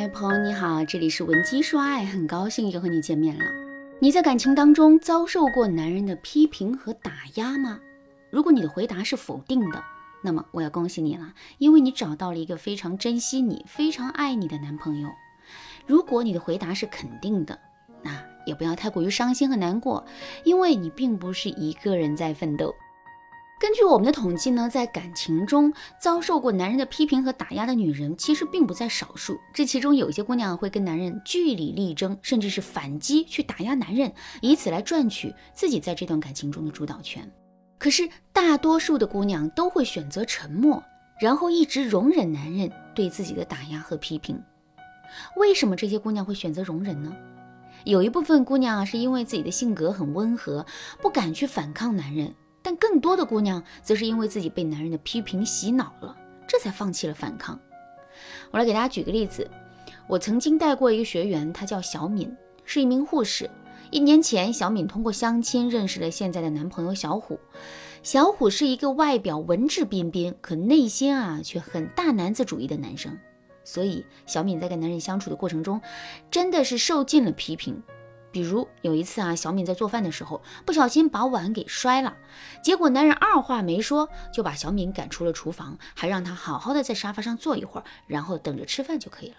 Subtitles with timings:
[0.00, 3.44] 嗨，朋友你好，这里是文姬说爱，很高兴又和你见面了。
[3.98, 7.80] 你在感情当中遭受过男人的批评和打压吗？
[8.30, 9.82] 如果你的回答是否定的，
[10.22, 15.08] 那么我要恭喜你了，因为你找到了一个非常珍惜你、非常爱你的男朋友。
[15.84, 17.58] 如果你的回答是肯定的，
[18.00, 20.06] 那也不要太过于伤心和难过，
[20.44, 22.72] 因为你并不是一个人在奋斗。
[23.60, 29.36] 根据我们的统计呢，在感情中遭受过男人的批评和打压的女人，其实并不在少数。
[29.52, 37.28] 这其中有一些姑娘会跟男人据理力争，甚至是反击去打压男人，以此来赚取自己在这段感情中的主导权。
[37.78, 40.80] 可是大多数的姑娘都会选择沉默，
[41.20, 44.40] 然后一直容忍男人对自己的打压和批评。
[45.36, 47.12] 为什么这些姑娘会选择容忍呢？
[47.84, 50.64] 有一部分姑娘啊，是因为自己的性格很温和，
[51.02, 52.32] 不敢去反抗男人。
[52.68, 56.14] 但更多的姑娘则是因为自己被男人的批评洗脑了，
[56.46, 57.58] 这才放弃了反抗。
[58.50, 59.50] 我来给大家举个例子，
[60.06, 62.30] 我曾经带过一个学员，她叫小敏，
[62.66, 63.48] 是一名护士。
[63.90, 67.40] 一年前，小敏通过相亲认识了现在的男朋友小虎。
[68.02, 73.18] 小虎是一个外表文质彬彬，可内心啊却很大男子主义的男生。
[73.64, 75.80] 所以，小敏在跟男人相处的过程中，
[76.30, 77.82] 真的是受尽了批评。
[78.30, 82.16] 比如有一次啊，小敏在做饭的时候不小心把碗给摔了，
[82.62, 89.36] 结果男人二话没说就把小敏赶出了厨房，还让她好好的在沙发上坐一会儿，然后等着吃饭就可以了。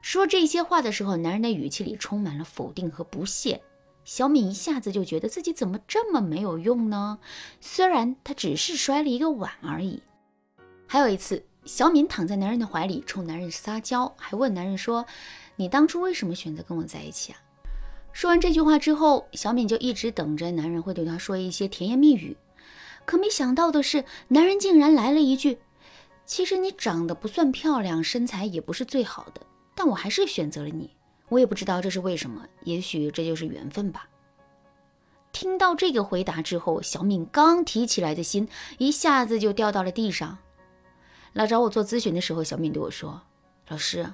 [0.00, 3.62] 说这些话的时候，男人的语气里充满了否定和不屑。
[4.04, 7.20] 小敏一下子就觉得自己怎么这么没有用呢？
[7.60, 10.02] 虽然她只是摔了一个碗而已。
[10.88, 15.06] 还有一次，小敏躺在男人的怀里，冲男人撒娇，还问男人说
[15.54, 17.38] ：“你当初为什么选择跟我在一起啊？”
[18.12, 22.36] 说完这句话之后，小敏就一直等着男人会对她说一些甜言蜜语。
[23.04, 25.58] 可没想到的是，男人竟然来了一句
[26.24, 29.40] ：“其实你长得不算漂亮，身材也不是最好的，
[29.74, 30.90] 但我还是选择了你。
[31.30, 34.08] 我也不知道这是为什么，也许这就是缘分吧。”
[35.32, 38.46] 听到这个回答之后，小敏刚提起来的心
[38.78, 40.38] 一下子就掉到了地上。
[41.32, 43.22] 来找我做咨询的时候，小敏对我说
[43.68, 44.06] ：“老师。”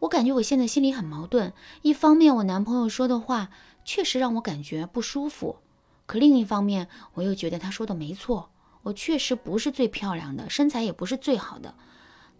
[0.00, 1.52] 我感觉我现在心里很矛盾，
[1.82, 3.50] 一方面我男朋友说的话
[3.84, 5.58] 确实让我感觉不舒服，
[6.06, 8.50] 可另一方面我又觉得他说的没错，
[8.82, 11.74] 我确实不是最漂亮的，身材也不是最好的。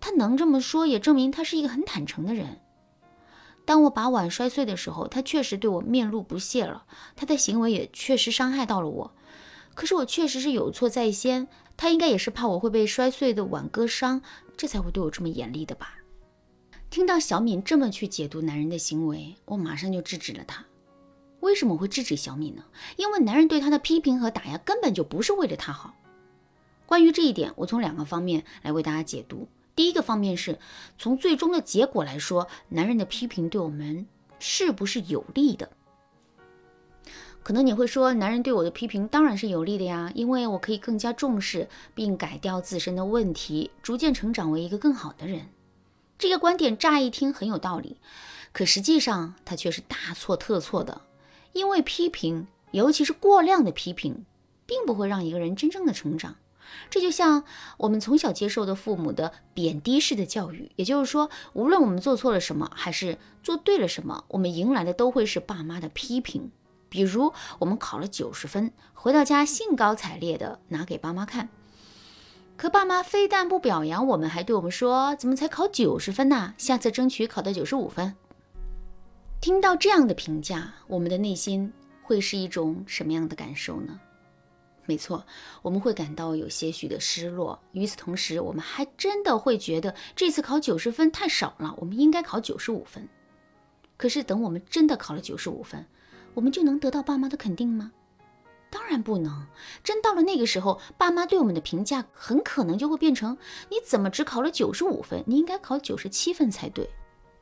[0.01, 2.61] 他能这么说，也证明他是一个很坦诚的人。
[3.67, 6.85] 当我把碗摔碎的时候，他确实对我面露不屑了，
[7.15, 9.13] 他的行为也确实伤害到了我。
[9.75, 11.47] 可是我确实是有错在先，
[11.77, 14.23] 他应该也是怕我会被摔碎的碗割伤，
[14.57, 15.95] 这才会对我这么严厉的吧。
[17.01, 20.63] 听到小敏这么去解读男人的行为，我马上就制止了他。
[21.41, 22.63] 为什么会制止小敏呢？
[22.99, 25.95] 因为男人对她的批评和打压根本就不是为了她好。
[26.85, 29.49] 关于这一点，我从两个方面来为大家解读。
[29.75, 30.59] 第一个方面是
[30.99, 34.07] 从最终的结果来说，男人的批评对我们
[34.39, 35.71] 是不是有利的？
[37.43, 45.47] 可能你会说，男人对我的批评当然是有利的呀，因为我可以更加重视并改掉自身的问题，逐渐成长为一个更好的人。
[46.21, 47.97] 这个观点乍一听很有道理，
[48.53, 51.01] 可实际上它却是大错特错的。
[51.55, 54.27] 因为批评，尤其是过量的批评，
[54.67, 56.37] 并不会让一个人真正的成长。
[56.91, 57.45] 这就像
[57.79, 66.53] 我们从小接受的父母的贬低式的教育，也就是说，无论我们做错了什么，还是做对了什么，我们迎来的都会是爸妈的批评。
[66.91, 71.49] 比如，我们考了九十分，回到家兴高采烈的拿给爸妈看。
[72.61, 76.53] 可爸妈非但不表扬我们，还对我们说：“怎么才考九十分呢？
[76.59, 78.15] 下次争取考到九十五分。”
[79.41, 81.73] 听到这样的评价，我们的内心
[82.03, 83.99] 会是一种什么样的感受呢？
[84.85, 85.25] 没错，
[85.63, 87.59] 我们会感到有些许的失落。
[87.73, 93.09] 与此同时，我们还真的会觉得这次考九十分太少了，我们应该考九十五分。
[93.97, 95.83] 可是等我们真的考了九十五分，
[96.35, 97.91] 我们就能得到爸妈的肯定吗？
[98.71, 99.47] 当然不能，
[99.83, 103.37] 真到了那个时候，爸妈对我们的评价很可能就会变成：
[103.69, 105.25] 你怎么只考了九十五分？
[105.27, 106.89] 你应该考九十七分才对。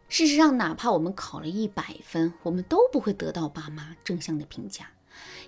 [0.09, 4.87] 事实上，哪怕我们考了一百分，我们都不会得到爸妈正向的评价，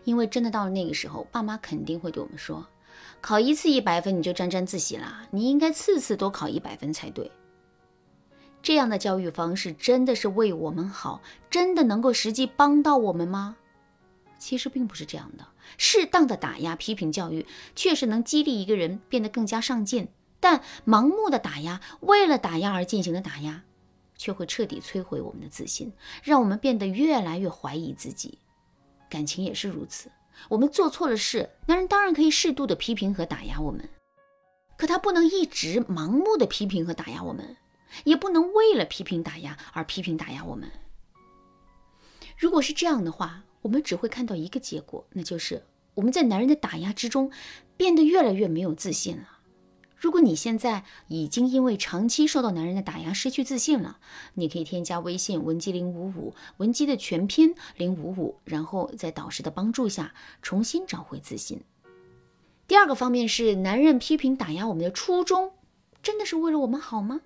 [0.04, 2.66] 因为真的到了那个时候，爸妈肯定会对我们说：
[3.22, 7.32] 考一次一百分你就沾沾自喜啦，你应该次次都考一百分才对。
[8.62, 13.56] 这样的教育方式真的是为我们好，真的能够实际帮到我们吗？
[14.40, 15.46] 其实并不是这样的，
[15.76, 17.46] 适当的打压、批评教育
[17.76, 20.08] 确实能激励一个人变得更加上进，
[20.40, 23.62] 但盲目的打压，为了打压而进行的打压，
[24.16, 25.92] 却会彻底摧毁我们的自信，
[26.24, 28.38] 让我们变得越来越怀疑自己。
[29.08, 30.10] 感情也是如此，
[30.48, 33.88] 我们做错了事，男人当然可以适度的批评和打压我们，
[34.78, 37.56] 可他不能一直盲目的批评和打压我们，
[38.04, 40.70] 也不能为了批评打压而批评打压我们。
[42.38, 45.62] 如果是这样的话，我们只会看到一个结果，那就是
[45.94, 47.30] 我们在男人的打压之中
[47.76, 49.38] 变得越来越没有自信了。
[49.96, 53.98] 如果你现在已经因为长期受到男人的打压失去自信了，
[54.32, 61.60] 你可以添加微信文姬零五五，文姬的全拼零五五，然后在导师的帮助下重新找回自信。
[62.66, 65.52] 第二个方面是，男人批评打压我们的初衷，
[66.02, 67.20] 真的是为了我们好吗？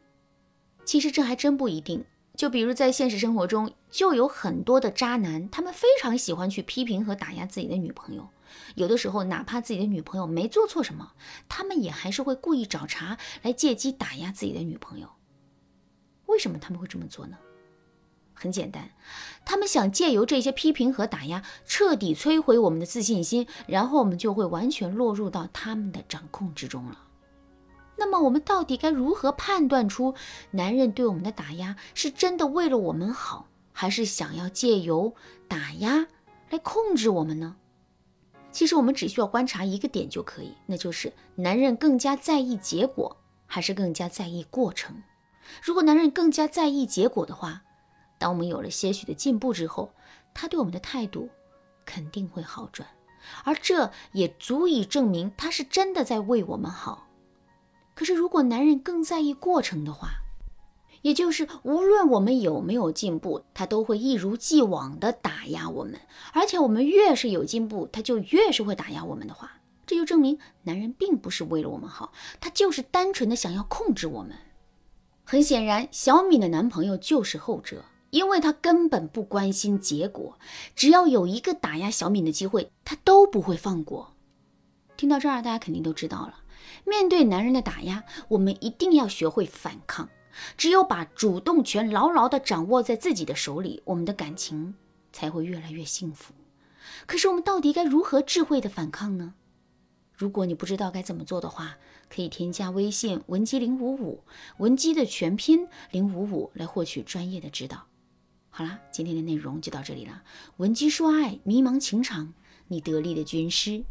[0.84, 2.04] 其实这还真不一定。
[2.36, 8.28] 就比如在现实生活中，就有很多的渣男，他们非常喜欢去批评和打压自己的女朋友。
[8.75, 11.12] 有的时候，哪怕自己的女朋友没做错什么，
[11.48, 15.08] 他们也还是会故意找茬来借机打压自己的女朋友。
[16.26, 17.36] 为什么他们会这么做呢？
[18.32, 18.90] 很简单，
[19.44, 26.98] 他们想借由这些批评和打压，彻底摧毁我们的自信心，然后我们就会完全落入到他们的掌控之中了。
[27.96, 30.14] 那么，我们到底该如何判断出
[30.50, 35.14] 男人对我们的打压是真的为了我们好，还是想要借由
[35.49, 36.06] 打压
[36.50, 37.56] 来控制我们呢？
[38.50, 45.02] 其实，我们只需要观察一个点就可以，那就是男人更加在意结果，还是更加在意过程。
[45.62, 47.62] 如果男人更加在意结果的话，
[48.19, 49.93] 当我们有了些许的进步之后，
[50.32, 51.29] 他对我们的态度
[51.85, 52.88] 肯定会好转，
[53.44, 57.08] 而这也足以证明他是真的在为我们好。
[57.94, 60.08] 可是，如果男人更在意过程的话，
[61.02, 66.00] 也就是无论我们有没有进步，他都会一如既往的打压我们。
[66.32, 69.52] 而且，我们越是有进步，他就越是会打压我们的话，
[69.87, 74.37] 这就证明男人并不是为了我们好，他就是单纯的想要控制我们。
[75.25, 80.38] 很显然，小敏的男朋友就是后者，因为他根本不关心结果，
[80.75, 84.14] 只要有一个打压小敏的机会，他都不会放过。
[84.97, 86.35] 听到这儿，大家肯定都知道了。
[86.84, 90.08] 面对男人的打压，我们一定要学会反抗。
[90.56, 94.75] 只有把主动权牢牢地掌握在自己的手里，我们的感情
[95.12, 96.34] 才会越来越幸福。
[97.06, 99.34] 可是，我们到底该如何智慧地反抗呢？
[100.12, 101.76] 如果你不知道该怎么做的话，
[102.08, 104.25] 可以添加微信文姬零五五，
[104.58, 107.87] 文姬的全拼零五五，来获取专业的指导。
[108.50, 110.22] 好啦，今天的内容就到这里了。
[110.58, 112.34] 文姬说爱，迷茫情场，
[112.69, 113.84] 你得力的军师。